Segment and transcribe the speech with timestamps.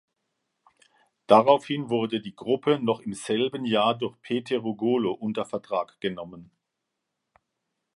[1.27, 6.49] Daraufhin wurde die Gruppe noch im selben Jahr durch Pete Rugolo unter Vertrag genommen.